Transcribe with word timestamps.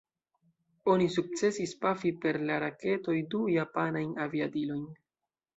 Oni 0.93 1.09
sukcesis 1.15 1.75
pafi 1.83 2.13
per 2.25 2.41
la 2.51 2.57
raketoj 2.65 3.19
du 3.35 3.45
japanajn 3.59 4.21
aviadilojn. 4.29 4.85